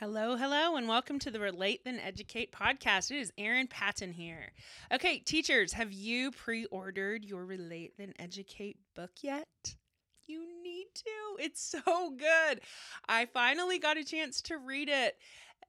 [0.00, 3.10] Hello, hello, and welcome to the Relate Then Educate podcast.
[3.10, 4.52] It is Erin Patton here.
[4.90, 9.46] Okay, teachers, have you pre ordered your Relate Then Educate book yet?
[10.26, 11.44] You need to.
[11.44, 12.62] It's so good.
[13.10, 15.18] I finally got a chance to read it.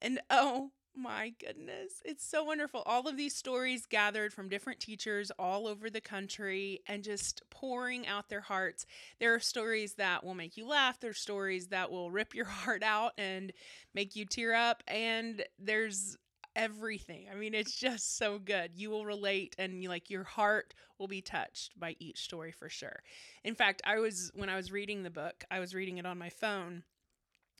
[0.02, 2.84] And oh my goodness, it's so wonderful.
[2.86, 8.08] All of these stories gathered from different teachers all over the country and just pouring
[8.08, 8.86] out their hearts.
[9.20, 12.84] There are stories that will make you laugh, there's stories that will rip your heart
[12.84, 13.54] out and
[13.94, 16.18] make you tear up, and there's
[16.56, 17.28] everything.
[17.32, 18.72] I mean, it's just so good.
[18.76, 22.68] You will relate and you like your heart will be touched by each story for
[22.68, 23.02] sure.
[23.46, 26.18] In fact, I was when I was reading the book, I was reading it on
[26.18, 26.84] my phone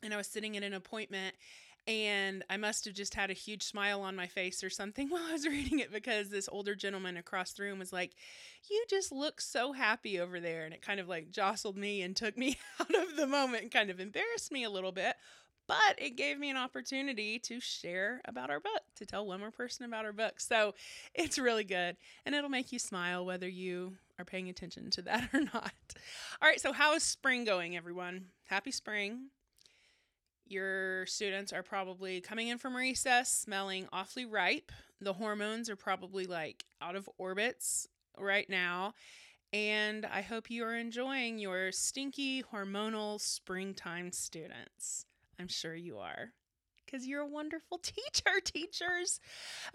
[0.02, 1.34] and I was sitting in an appointment
[1.86, 5.24] and I must have just had a huge smile on my face or something while
[5.28, 8.12] I was reading it because this older gentleman across the room was like,
[8.70, 10.64] You just look so happy over there.
[10.64, 13.72] And it kind of like jostled me and took me out of the moment and
[13.72, 15.16] kind of embarrassed me a little bit.
[15.68, 19.52] But it gave me an opportunity to share about our book, to tell one more
[19.52, 20.40] person about our book.
[20.40, 20.74] So
[21.14, 21.96] it's really good.
[22.26, 25.72] And it'll make you smile whether you are paying attention to that or not.
[26.40, 26.60] All right.
[26.60, 28.26] So, how is spring going, everyone?
[28.44, 29.28] Happy spring.
[30.46, 34.70] Your students are probably coming in from recess smelling awfully ripe.
[35.00, 38.94] The hormones are probably like out of orbits right now.
[39.52, 45.06] And I hope you are enjoying your stinky hormonal springtime students.
[45.38, 46.32] I'm sure you are
[46.92, 49.20] because you're a wonderful teacher, teachers.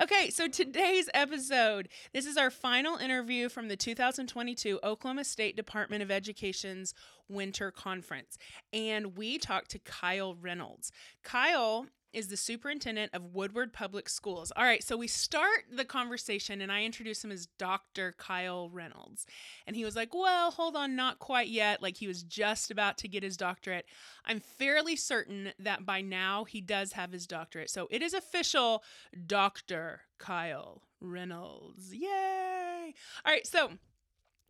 [0.01, 6.03] Okay, so today's episode, this is our final interview from the 2022 Oklahoma State Department
[6.03, 6.93] of Education's
[7.27, 8.37] Winter Conference.
[8.71, 10.91] And we talked to Kyle Reynolds.
[11.23, 14.52] Kyle is the superintendent of Woodward Public Schools.
[14.55, 18.16] All right, so we start the conversation and I introduce him as Dr.
[18.17, 19.25] Kyle Reynolds.
[19.66, 21.81] And he was like, Well, hold on, not quite yet.
[21.81, 23.86] Like he was just about to get his doctorate.
[24.25, 27.69] I'm fairly certain that by now he does have his doctorate.
[27.69, 28.83] So it is official
[29.25, 30.02] Dr.
[30.17, 31.94] Kyle Reynolds.
[31.94, 32.94] Yay!
[33.25, 33.71] All right, so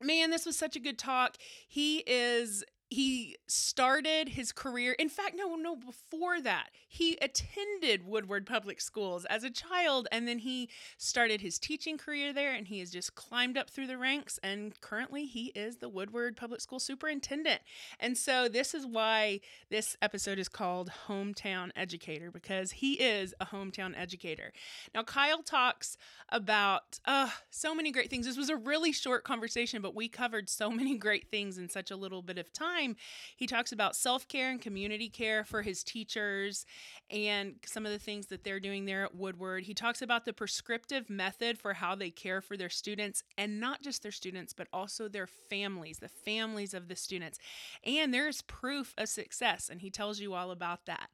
[0.01, 1.37] man, this was such a good talk.
[1.67, 8.45] He is he started his career in fact no no before that he attended woodward
[8.45, 12.79] public schools as a child and then he started his teaching career there and he
[12.79, 16.79] has just climbed up through the ranks and currently he is the woodward public school
[16.79, 17.61] superintendent.
[17.99, 23.45] And so this is why this episode is called hometown educator because he is a
[23.45, 24.53] hometown educator.
[24.95, 25.97] Now kyle talks
[26.29, 28.25] about uh, so many great things.
[28.25, 31.91] This was a really short conversation but we covered so many great things in such
[31.91, 32.95] a little bit of time time.
[33.35, 36.65] He talks about self care and community care for his teachers
[37.09, 39.63] and some of the things that they're doing there at Woodward.
[39.63, 43.81] He talks about the prescriptive method for how they care for their students and not
[43.81, 47.39] just their students, but also their families, the families of the students.
[47.83, 51.09] And there's proof of success, and he tells you all about that.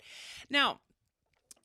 [0.49, 0.79] Now,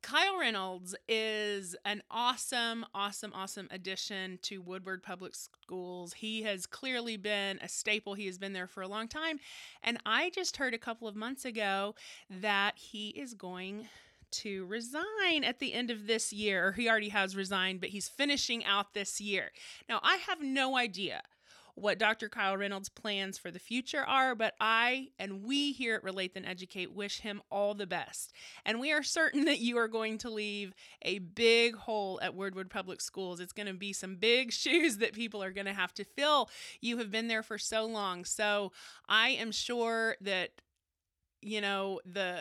[0.02, 6.12] Kyle Reynolds is an awesome, awesome, awesome addition to Woodward Public Schools.
[6.14, 8.14] He has clearly been a staple.
[8.14, 9.38] He has been there for a long time.
[9.82, 11.94] And I just heard a couple of months ago
[12.30, 13.88] that he is going
[14.30, 16.72] to resign at the end of this year.
[16.72, 19.50] He already has resigned, but he's finishing out this year.
[19.88, 21.22] Now, I have no idea
[21.80, 22.28] what Dr.
[22.28, 26.44] Kyle Reynolds' plans for the future are, but I and we here at Relate Then
[26.44, 28.32] Educate wish him all the best.
[28.64, 32.70] And we are certain that you are going to leave a big hole at Woodward
[32.70, 33.40] Public Schools.
[33.40, 36.50] It's going to be some big shoes that people are going to have to fill.
[36.80, 38.24] You have been there for so long.
[38.24, 38.72] So
[39.08, 40.50] I am sure that,
[41.40, 42.40] you know, the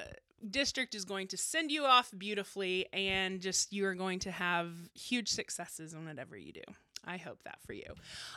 [0.50, 4.72] district is going to send you off beautifully and just you are going to have
[4.94, 6.62] huge successes in whatever you do.
[7.08, 7.86] I hope that for you.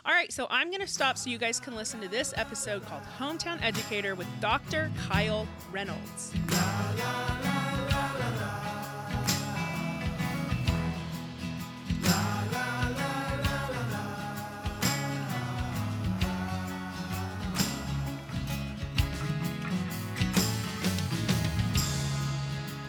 [0.04, 2.86] All right, so I'm going to stop so you guys can listen to this episode
[2.86, 4.92] called Hometown Educator with Dr.
[5.08, 6.32] Kyle Reynolds.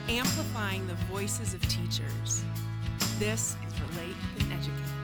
[0.07, 2.43] Amplifying the voices of teachers.
[3.17, 5.00] This is Relate and Educate.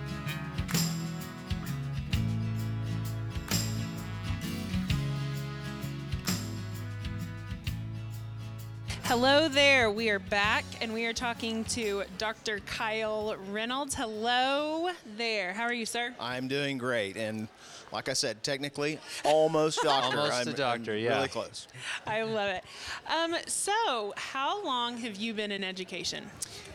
[9.08, 9.90] Hello there.
[9.90, 12.60] We are back and we are talking to Dr.
[12.66, 13.96] Kyle Reynolds.
[13.96, 15.54] Hello there.
[15.54, 16.14] How are you, sir?
[16.20, 17.16] I'm doing great.
[17.16, 17.48] And
[17.92, 20.18] like I said, technically almost doctor.
[20.18, 21.16] Almost I'm, a doctor, I'm yeah.
[21.16, 21.68] Really close.
[22.06, 22.64] I love it.
[23.08, 26.26] Um, so, how long have you been in education?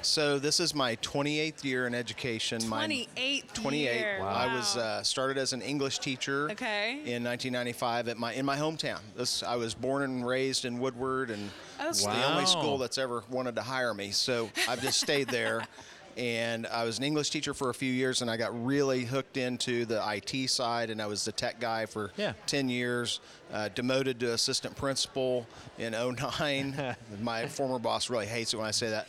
[0.02, 2.60] So this is my 28th year in education.
[2.60, 2.68] 28th.
[2.68, 4.00] My 28th 28.
[4.00, 4.20] year.
[4.22, 6.50] I was uh, started as an English teacher.
[6.50, 6.94] Okay.
[7.04, 8.98] In 1995 at my in my hometown.
[9.16, 11.50] This I was born and raised in Woodward, and
[11.80, 14.10] it's the only school that's ever wanted to hire me.
[14.10, 15.66] So I've just stayed there.
[16.16, 19.36] And I was an English teacher for a few years, and I got really hooked
[19.36, 22.34] into the IT side, and I was the tech guy for Yeah.
[22.46, 23.20] 10 years.
[23.52, 25.46] Uh, demoted to assistant principal
[25.78, 26.96] in 09.
[27.20, 29.08] My former boss really hates it when I say that.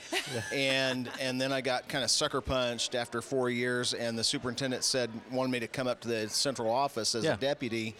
[0.51, 4.83] And and then I got kind of sucker punched after four years, and the superintendent
[4.83, 7.35] said wanted me to come up to the central office as Yeah.
[7.35, 7.95] a deputy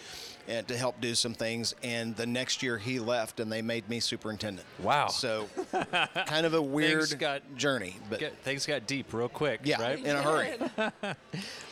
[0.49, 1.73] and to help do some things.
[1.81, 4.67] And the next year he left, and they made me superintendent.
[4.79, 5.07] Wow.
[5.07, 5.47] So
[6.25, 9.97] kind of a weird got- journey, but Get- things got deep real quick, yeah, right?
[10.03, 10.57] in a hurry.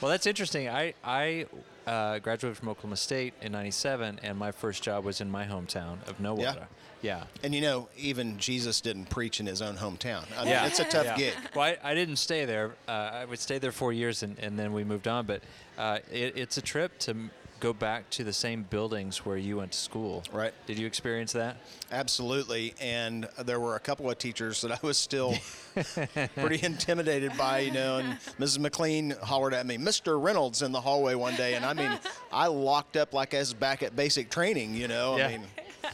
[0.02, 0.70] Well, that's interesting.
[0.70, 1.46] I I
[1.88, 6.06] uh, graduated from Oklahoma State in '97, and my first job was in my hometown
[6.08, 6.68] of Nowata.
[7.02, 7.18] Yeah.
[7.20, 7.24] yeah.
[7.44, 10.24] And you know, even Jesus didn't preach in his own hometown.
[10.38, 10.68] I mean, Yeah.
[10.68, 11.18] it's a tough Yeah.
[11.18, 11.34] gig.
[11.56, 12.72] Well, I, I didn't stay there.
[12.88, 15.26] Uh, I would stay there four years, and, and then we moved on.
[15.26, 15.42] But
[15.78, 17.16] uh, it, it's a trip to
[17.62, 20.24] go back to the same buildings where you went to school.
[20.34, 20.54] Right.
[20.66, 21.58] Did you experience that?
[21.92, 22.74] Absolutely.
[22.82, 25.36] And there were a couple of teachers that I was still
[26.36, 28.00] pretty intimidated by, you know.
[28.00, 28.60] And Mrs.
[28.60, 30.22] McLean hollered at me, Mr.
[30.22, 31.54] Reynolds, in the hallway one day.
[31.54, 31.92] And I mean,
[32.34, 35.18] I locked up like I was back at basic training, you know.
[35.18, 35.28] Yeah.
[35.28, 35.42] I mean,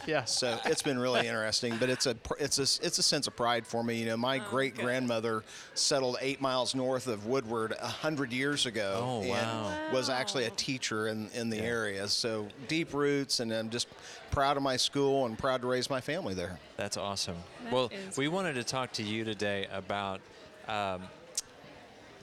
[0.07, 0.23] Yeah.
[0.23, 3.67] so it's been really interesting, but it's a it's a it's a sense of pride
[3.67, 3.99] for me.
[3.99, 5.43] You know, my great grandmother
[5.75, 9.71] settled eight miles north of Woodward a hundred years ago, Oh, and wow.
[9.93, 12.07] was actually a teacher in in the area.
[12.07, 13.87] So deep roots, and I'm just
[14.31, 16.57] proud of my school and proud to raise my family there.
[16.77, 17.37] That's awesome.
[17.65, 20.21] That well, is we wanted to talk to you today about
[20.67, 21.03] um,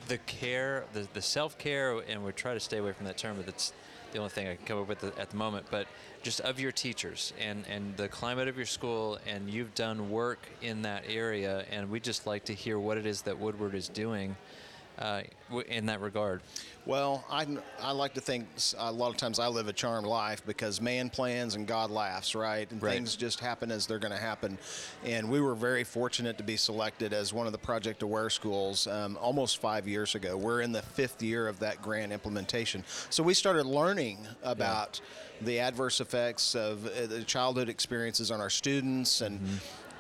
[0.09, 3.37] the care, the, the self care, and we try to stay away from that term,
[3.37, 3.73] but that's
[4.15, 5.67] the only thing I can come up with at the moment.
[5.71, 5.87] But
[6.23, 10.39] just of your teachers and, and the climate of your school, and you've done work
[10.63, 13.89] in that area, and we just like to hear what it is that Woodward is
[13.89, 14.37] doing
[14.99, 15.23] uh,
[15.69, 16.41] in that regard.
[16.87, 17.47] Well, I,
[17.81, 18.47] I like to think
[18.77, 22.35] a lot of times I live a charmed life because man plans and God laughs,
[22.35, 22.71] right?
[22.71, 22.93] And Right.
[22.95, 24.59] things just happen as they're going to happen.
[25.03, 28.87] And we were very fortunate to be selected as one of the Project Aware schools
[28.87, 30.37] um, almost five years ago.
[30.37, 32.85] We're in the fifth year of that grant implementation.
[33.09, 35.01] So we started learning about
[35.41, 39.41] the adverse effects of uh, the childhood experiences on our students and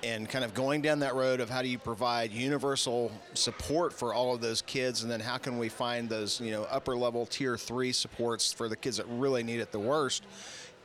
[0.04, 4.12] and kind of going down that road of how do you provide universal support for
[4.12, 7.24] all of those kids and then how can we find those you know upper level
[7.26, 10.24] tier three supports for the kids that really need it the worst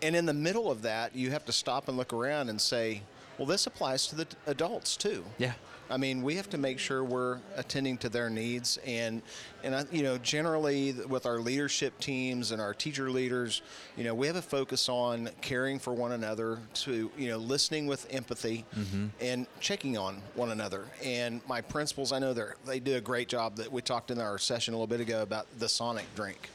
[0.01, 3.01] and in the middle of that you have to stop and look around and say
[3.38, 5.54] well this applies to the adults too Yeah.
[5.90, 9.22] I mean, we have to make sure we're attending to their needs, and
[9.64, 13.62] and I, you know, generally with our leadership teams and our teacher leaders,
[13.98, 17.88] you know, we have a focus on caring for one another, to you know, listening
[17.88, 19.08] with empathy, mm-hmm.
[19.20, 20.86] and checking on one another.
[21.04, 23.56] And my principals, I know they they do a great job.
[23.56, 26.50] That we talked in our session a little bit ago about the Sonic drink.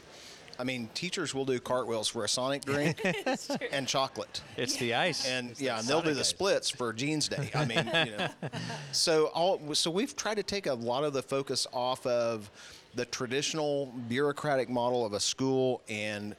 [0.58, 3.02] I mean, teachers will do cartwheels for a Sonic drink
[3.72, 5.26] and chocolate It's the ice.
[5.26, 6.28] and It's yeah, the and they'll do Sonic the ice.
[6.28, 7.50] splits for Jeans Day.
[7.54, 8.28] I mean, you know.
[8.92, 12.50] So all so we've tried to take a lot of the focus off of
[12.94, 16.36] the traditional bureaucratic model of a school and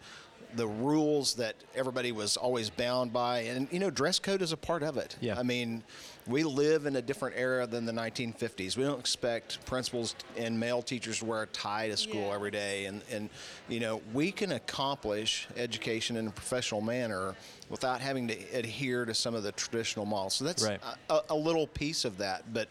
[0.55, 4.57] the rules that everybody was always bound by and you know dress code is a
[4.57, 5.37] part of it Yeah.
[5.37, 5.83] i mean
[6.27, 10.81] we live in a different era than the 1950s we don't expect principals and male
[10.81, 12.35] teachers to wear a tie to school Yeah.
[12.35, 12.85] every day.
[12.85, 13.29] And and
[13.67, 17.35] you know we can accomplish education in a professional manner
[17.69, 20.35] without having to adhere to some of the traditional models.
[20.35, 20.79] So that's Right.
[21.09, 22.53] a, a little piece of that.
[22.53, 22.69] But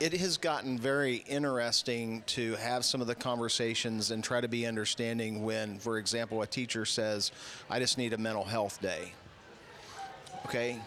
[0.00, 4.66] it has gotten very interesting to have some of the conversations and try to be
[4.66, 7.30] understanding when for example a teacher says
[7.70, 9.12] i just need a mental health day.
[10.46, 10.78] Okay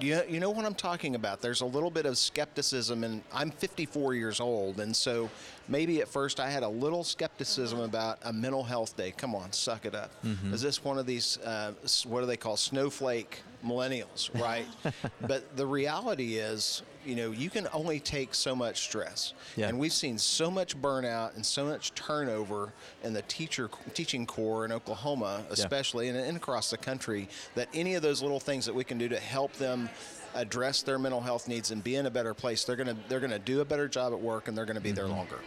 [0.00, 1.40] you, you know what I'm talking about.
[1.40, 5.28] There's a little bit of skepticism, and I'm 54 years old, and so
[5.68, 9.12] maybe at first I had a little skepticism about a mental health day.
[9.16, 10.10] Come on, suck it up.
[10.52, 11.72] Is this one of these, uh,
[12.06, 14.66] what do they call snowflake millennials, right?
[15.26, 19.68] but the reality is, you know, you can only take so much stress, Yeah.
[19.68, 24.64] and we've seen so much burnout and so much turnover in the teacher teaching corps
[24.64, 28.74] in Oklahoma, especially and, and across the country, that any of those little things that
[28.74, 29.88] we can do to help them
[30.34, 33.38] address their mental health needs and be in a better place, they're gonna they're gonna
[33.38, 35.16] do a better job at work and they're gonna be there mm-hmm.
[35.16, 35.38] longer.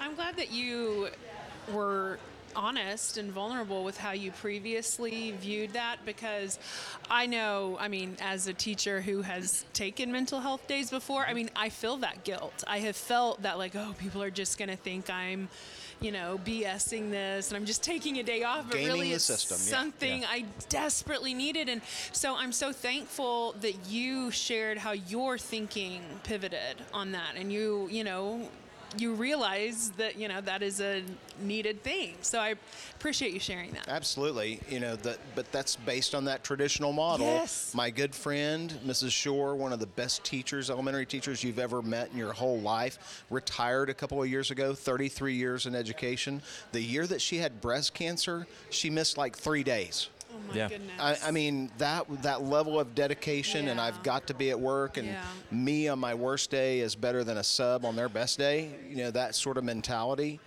[0.00, 1.08] I'm glad that you
[1.72, 2.18] were
[2.56, 6.58] honest and vulnerable with how you previously viewed that because
[7.10, 11.34] I know, I mean, as a teacher who has taken mental health days before, I
[11.34, 12.64] mean, I feel that guilt.
[12.66, 15.48] I have felt that, like, oh, people are just going to think I'm,
[16.00, 19.24] you know, BSing this and I'm just taking a day off, but Gaming really it's
[19.24, 19.78] system, yeah.
[19.78, 20.28] something Yeah.
[20.30, 21.68] I desperately needed.
[21.68, 27.52] And so I'm so thankful that you shared how your thinking pivoted on that and
[27.52, 28.48] you, you know,
[28.96, 31.02] you realize that, you know, that is a
[31.42, 32.14] needed thing.
[32.22, 32.54] So I
[32.96, 33.88] appreciate you sharing that.
[33.88, 37.26] Absolutely, you know that, but that's based on that traditional model.
[37.26, 37.74] Yes.
[37.74, 39.12] My good friend, Mrs.
[39.12, 43.24] Shore, one of the best teachers, elementary teachers you've ever met in your whole life,
[43.30, 44.74] retired a couple of years ago.
[44.74, 46.42] 33 years in education.
[46.72, 50.08] The year that she had breast cancer, she missed like three days.
[50.30, 50.68] Oh my Yeah.
[50.68, 50.92] goodness.
[50.98, 54.96] I, I mean that that level of dedication, and I've got to be at work,
[54.96, 55.24] and Yeah.
[55.50, 58.70] me on my worst day is better than a sub on their best day.
[58.88, 60.40] You know that sort of mentality.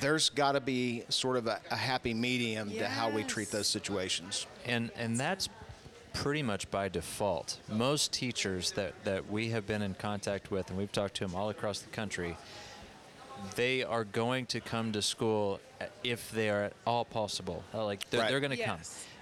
[0.00, 3.66] There's got to be sort of a, a happy medium to how we treat those
[3.68, 4.46] situations.
[4.66, 5.48] and and that's
[6.12, 7.58] pretty much by default.
[7.68, 11.34] Most teachers that that we have been in contact with, and we've talked to them
[11.34, 12.36] all across the country,
[13.56, 15.60] they are going to come to school
[16.04, 17.62] if they are at all possible.
[17.74, 18.30] Uh, Like they're, Right.
[18.30, 18.80] they're going to come.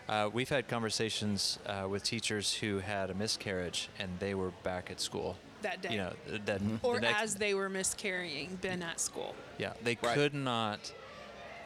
[0.09, 4.91] Uh, we've had conversations uh, with teachers who had a miscarriage and they were back
[4.91, 5.91] at school That day.
[5.93, 6.13] You know
[6.45, 9.35] that or the next, as they were miscarrying, been at school.
[9.59, 10.15] yeah, they Right.
[10.15, 10.93] could not,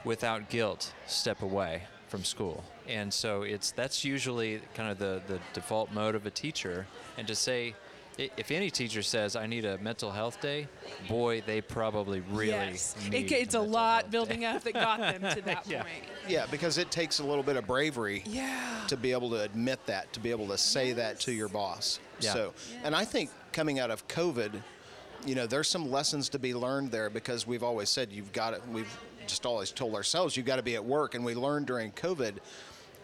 [0.05, 2.65] without guilt, step away from school.
[2.89, 6.87] And so it's that's usually kind of the, the default mode of a teacher.
[7.19, 7.75] And to say, i-
[8.19, 10.69] if any teacher says I need a mental health day,
[11.09, 12.95] boy, they probably really yes.
[13.11, 14.47] need It, it's a mental lot building day.
[14.47, 15.83] up that got them to that Yeah.
[15.83, 16.05] point.
[16.29, 18.85] Yeah, because it takes a little bit of bravery Yeah.
[18.89, 21.99] to be able to admit that, to be able to say that to your boss.
[22.21, 22.33] Yeah.
[22.35, 24.53] So, and I think coming out of COVID,
[25.25, 28.51] you know, there's some lessons to be learned there because we've always said you've got
[28.51, 31.15] to, we've just always told ourselves you've got to be at work.
[31.15, 32.37] And we learned during COVID,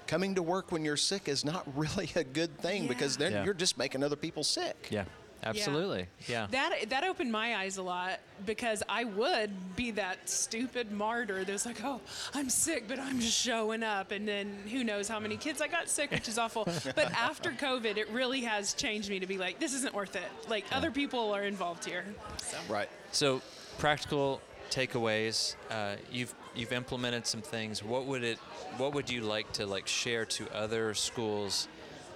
[0.06, 2.88] coming to work when you're sick is not really a good thing Yeah.
[2.88, 3.44] because then Yeah.
[3.44, 4.88] you're just making other people sick.
[4.90, 5.04] Yeah,
[5.42, 6.06] absolutely.
[6.28, 6.46] Yeah.
[6.50, 11.66] That that opened my eyes a lot because I would be that stupid martyr that's
[11.66, 12.00] like, oh,
[12.34, 15.68] I'm sick, but I'm just showing up, and then who knows how many kids I
[15.68, 16.64] got sick, which is awful.
[16.94, 20.30] but after COVID, it really has changed me to be like, this isn't worth it.
[20.48, 22.04] Like other people are involved here.
[22.38, 22.58] So.
[22.68, 22.88] Right.
[23.12, 23.40] So,
[23.78, 25.54] practical takeaways.
[25.70, 27.82] Uh, you've you've implemented some things.
[27.82, 28.38] What would it?
[28.76, 31.68] What would you like to like share to other schools,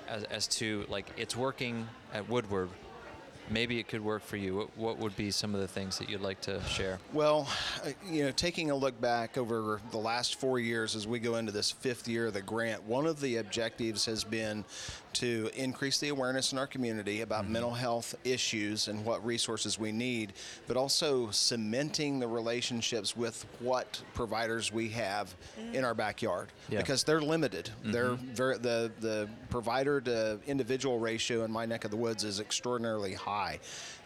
[0.09, 2.69] as, as to like it's working at Woodward?
[3.53, 4.57] Maybe it could work for you.
[4.57, 7.01] What, what would be some of the things that you'd like to share?
[7.13, 7.49] Well,
[7.85, 11.35] uh, you know, taking a look back over the last four years as we go
[11.35, 14.65] into this fifth year of the grant, one of the objectives has been
[15.15, 17.55] to increase the awareness in our community about mm-hmm.
[17.55, 20.33] mental health issues and what resources we need,
[20.67, 25.75] but also cementing the relationships with what providers we have mm.
[25.75, 26.79] in our backyard Yeah.
[26.79, 27.67] because they're limited.
[27.67, 27.93] Mm-hmm.
[27.93, 32.41] They're very, the the provider to individual ratio in my neck of the woods is
[32.41, 33.59] extraordinarily high,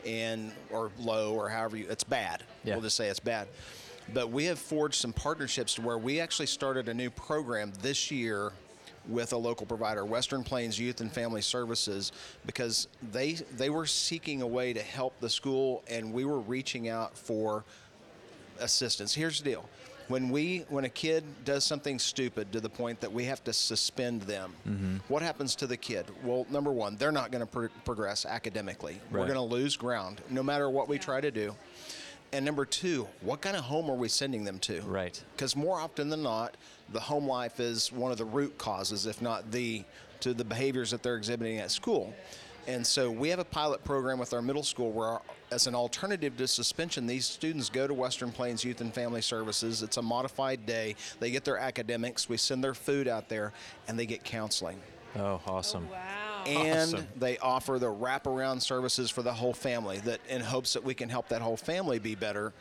[0.06, 1.86] and or low or however you.
[1.88, 2.42] It's bad.
[2.64, 2.74] Yeah.
[2.74, 3.48] We'll just say it's bad.
[4.12, 8.10] But we have forged some partnerships to where we actually started a new program this
[8.10, 8.52] year
[9.08, 12.12] with a local provider, Western Plains Youth and Family Services,
[12.46, 16.88] because they they were seeking a way to help the school, and we were reaching
[16.88, 17.64] out for
[18.60, 19.14] assistance.
[19.14, 19.68] Here's the deal.
[20.08, 23.52] When we when a kid does something stupid to the point that we have to
[23.52, 24.96] suspend them, Mm-hmm.
[25.08, 26.04] what happens to the kid?
[26.22, 29.00] Well, number one, they're not going to pro- progress academically.
[29.10, 31.54] We're going to lose ground no matter what we try to do.
[32.34, 34.80] And number two, what kind of home are we sending them to?
[34.80, 35.22] Right.
[35.36, 36.56] Because more often than not,
[36.92, 39.84] the home life is one of the root causes, if not the,
[40.18, 42.12] to the behaviors that they're exhibiting at school.
[42.66, 45.20] And so we have a pilot program with our middle school where,
[45.52, 49.84] as an alternative to suspension, these students go to Western Plains Youth and Family Services.
[49.84, 50.96] It's a modified day.
[51.20, 53.52] They get their academics, we send their food out there,
[53.86, 54.80] and they get counseling.
[55.14, 55.86] Oh, awesome.
[55.88, 56.23] Oh, wow.
[56.46, 57.08] And Awesome.
[57.16, 61.08] they offer the wraparound services for the whole family that in hopes that we can
[61.08, 62.52] help that whole family be better.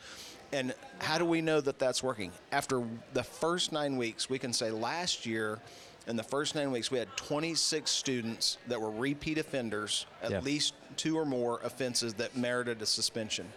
[0.52, 2.30] And how do we know that that's working?
[2.52, 5.58] After the first nine weeks, we can say last year,
[6.06, 10.40] in the first nine weeks, we had 26 students that were repeat offenders, at Yeah.
[10.40, 13.50] least two or more offenses that merited a suspension.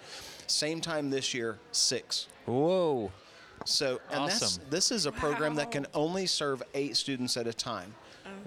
[0.47, 2.27] Same time this year, six.
[2.45, 3.11] Whoa.
[3.65, 4.63] So, and that's, Awesome.
[4.69, 7.93] this is a program that can only serve eight students at a time.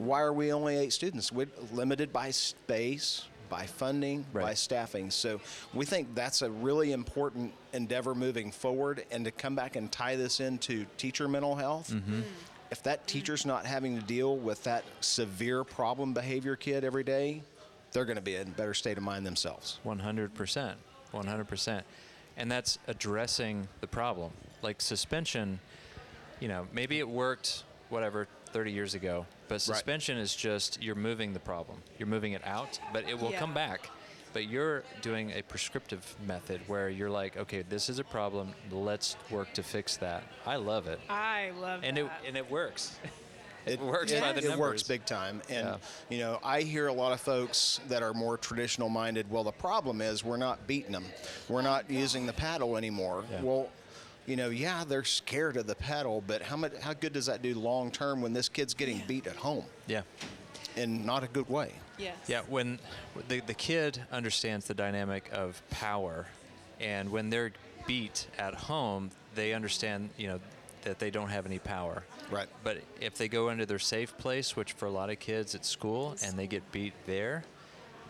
[0.01, 1.31] Why are we only eight students?
[1.31, 5.11] We're limited by space, by funding, by staffing.
[5.11, 5.41] So,
[5.75, 9.05] we think that's a really important endeavor moving forward.
[9.11, 12.23] And to come back and tie this into teacher mental health, mm-hmm.
[12.71, 17.43] if that teacher's not having to deal with that severe problem behavior kid every day,
[17.93, 19.81] they're going to be in a better state of mind themselves.
[19.85, 20.75] 100%.
[21.13, 21.83] 100%.
[22.39, 24.31] And that's addressing the problem.
[24.63, 25.61] Like suspension,
[26.39, 31.33] you know, maybe it worked, whatever, 30 years ago, but suspension is just you're moving
[31.33, 31.79] the problem.
[31.99, 33.89] You're moving it out, but it will come back.
[34.33, 38.53] But you're doing a prescriptive method where you're like, okay, this is a problem.
[38.71, 40.23] Let's work to fix that.
[40.47, 42.97] I love it, I love and it and it works.
[43.67, 45.43] It works it, by the it works big time.
[45.51, 45.77] And, Yeah.
[46.09, 49.31] you know, I hear a lot of folks that are more traditional minded.
[49.31, 51.05] Well, the problem is we're not beating them,
[51.49, 53.25] we're not using the paddle anymore.
[53.31, 53.43] Yeah.
[53.43, 53.69] Well,
[54.31, 57.43] you know, yeah, they're scared of the paddle, but how much, how good does that
[57.43, 60.03] do long term when this kid's getting beat at home Yeah.
[60.77, 61.73] in not a good way?
[61.99, 62.17] yes.
[62.29, 62.79] Yeah, when
[63.29, 66.27] the, the kid understands the dynamic of power,
[66.79, 67.51] and when they're
[67.89, 70.41] beat at home, they understand, you know,
[70.83, 72.05] that they don't have any power.
[72.31, 72.49] Right.
[72.63, 75.67] But if they go into their safe place, which for a lot of kids at
[75.67, 77.43] school, and they get beat there,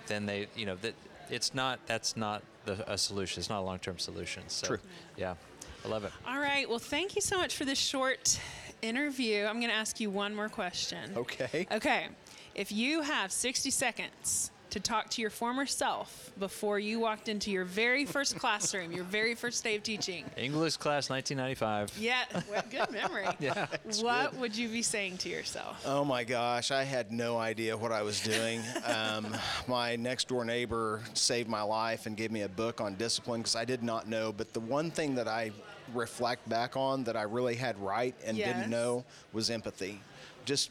[0.06, 0.94] then they, you know, that
[1.30, 3.40] it's not that's not the, a solution.
[3.40, 4.42] It's not a long-term solution.
[4.48, 4.78] So, True.
[5.16, 5.34] Yeah,
[5.84, 6.12] I love it.
[6.26, 6.68] All right.
[6.68, 8.38] Well, thank you so much for this short
[8.82, 9.44] interview.
[9.44, 11.12] I'm going to ask you one more question.
[11.16, 11.66] Okay.
[11.70, 12.06] Okay.
[12.54, 17.50] If you have 60 seconds to talk to your former self before you walked into
[17.50, 21.98] your very first classroom, your very first day of teaching, English class 1995.
[21.98, 23.26] yeah, well, good memory.
[23.40, 23.66] Yeah.
[24.00, 25.82] What would you be saying to yourself?
[25.86, 28.60] Oh my gosh, I had no idea what I was doing.
[28.84, 29.34] Um,
[29.66, 33.56] my next door neighbor saved my life and gave me a book on discipline because
[33.56, 34.30] I did not know.
[34.32, 35.50] But the one thing that I
[35.94, 38.48] reflect back on that I really had right and Yes.
[38.48, 40.00] didn't know was empathy.
[40.44, 40.70] Just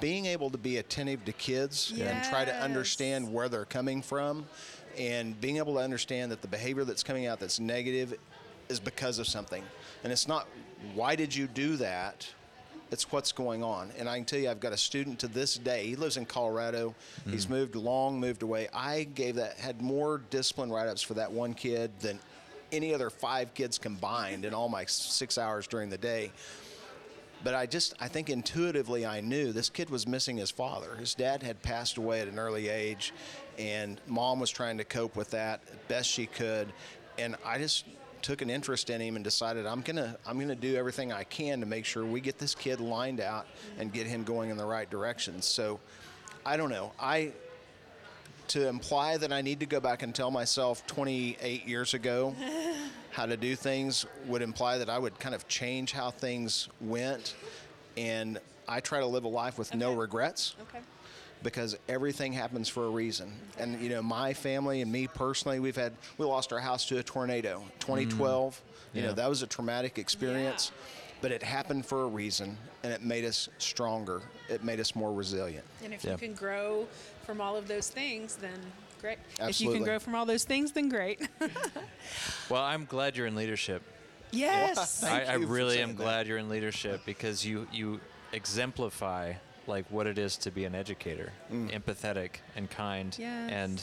[0.00, 4.46] being able to be attentive to kids and try to understand where they're coming from
[4.96, 8.14] and being able to understand that the behavior that's coming out that's negative
[8.68, 9.64] is because of something.
[10.04, 10.46] And it's not,
[10.94, 12.28] why did you do that?
[12.90, 13.90] It's what's going on.
[13.98, 15.86] And I can tell you, I've got a student to this day.
[15.86, 16.94] He lives in Colorado.
[17.28, 17.52] He's hmm.
[17.52, 18.68] moved long, moved away.
[18.72, 22.18] I gave that, had more discipline write ups for that one kid than
[22.72, 26.32] any other five kids combined in all my six hours during the day
[27.42, 30.94] but I just I think intuitively I knew this kid was missing his father.
[30.96, 33.12] His dad had passed away at an early age,
[33.58, 36.72] and mom was trying to cope with that best she could,
[37.18, 37.84] and I just
[38.22, 41.60] took an interest in him and decided I'm gonna I'm gonna do everything I can
[41.60, 43.46] to make sure we get this kid lined out
[43.78, 45.40] and get him going in the right direction.
[45.42, 45.80] So
[46.44, 47.32] I don't know I.
[48.50, 52.34] To imply that I need to go back and tell myself 28 years ago
[53.10, 57.36] how to do things would imply that I would kind of change how things went.
[57.96, 60.80] And I try to live a life with no regrets Okay.
[61.44, 63.32] because everything happens for a reason.
[63.56, 66.98] And you know, my family and me personally, we've had we lost our house to
[66.98, 67.78] a tornado, mm.
[67.78, 68.60] 2012.
[68.94, 70.72] You know, that was a traumatic experience,
[71.20, 74.22] but it happened for a reason, and it made us stronger.
[74.48, 75.64] It made us more resilient.
[75.84, 76.12] And if Yeah.
[76.12, 76.86] you can grow
[77.24, 78.58] from all of those things, then
[79.00, 79.18] great.
[79.38, 79.50] Absolutely.
[79.50, 81.26] If you can grow from all those things, then great.
[82.48, 83.82] Well, I'm glad you're in leadership.
[84.32, 85.00] yes.
[85.00, 85.96] Thank I, I you for really am that.
[85.96, 88.00] glad you're in leadership because you you
[88.32, 89.34] exemplify
[89.66, 91.70] like what it is to be an educator, Mm.
[91.70, 93.50] empathetic and kind Yes.
[93.52, 93.82] and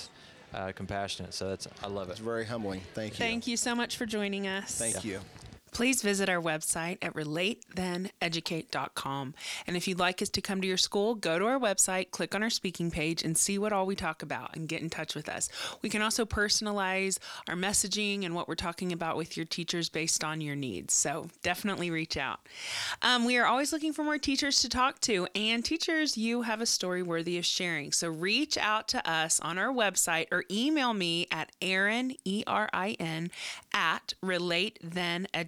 [0.53, 1.33] uh, compassionate.
[1.33, 2.81] So that's I love it It's very humbling.
[2.93, 3.17] Thank you.
[3.17, 4.77] Thank you so much for joining us.
[4.77, 5.21] Thank you.
[5.71, 9.33] Please visit our website at relatetheneducate.com.
[9.65, 12.35] And if you'd like us to come to your school, go to our website, click
[12.35, 15.15] on our speaking page, and see what all we talk about and get in touch
[15.15, 15.49] with us.
[15.81, 20.23] We can also personalize our messaging and what we're talking about with your teachers based
[20.23, 20.93] on your needs.
[20.93, 22.39] So definitely reach out.
[23.01, 26.61] Um, we are always looking for more teachers to talk to, and teachers, you have
[26.61, 27.91] a story worthy of sharing.
[27.91, 32.69] So reach out to us on our website or email me at Erin, E R
[32.73, 33.31] I N,
[33.73, 34.13] at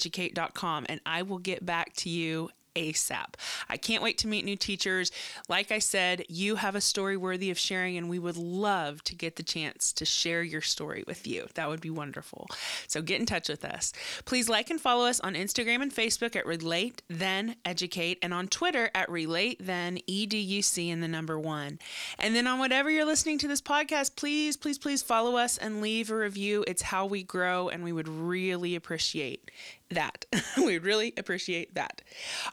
[0.09, 3.33] relatetheneducate.com, and I will get back to you ASAP.
[3.67, 5.11] I can't wait to meet new teachers.
[5.49, 9.15] Like I said, you have a story worthy of sharing, and we would love to
[9.15, 11.47] get the chance to share your story with you.
[11.55, 12.47] That would be wonderful.
[12.87, 13.91] So get in touch with us.
[14.23, 18.47] Please like and follow us on Instagram and Facebook at Relate Then Educate, and on
[18.47, 21.79] Twitter at Relate Then EDUC in the number one.
[22.17, 25.81] And then on whatever you're listening to this podcast, please, please, please follow us and
[25.81, 26.63] leave a review.
[26.67, 29.49] It's how we grow, and we would really appreciate
[29.91, 30.25] that.
[30.57, 32.01] we really appreciate that.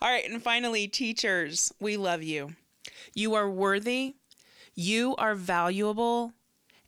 [0.01, 2.55] All right, and finally, teachers, we love you.
[3.15, 4.15] You are worthy,
[4.75, 6.33] you are valuable,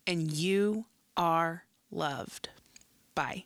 [0.05, 0.85] and you
[1.17, 2.49] are loved.
[3.15, 3.45] Bye.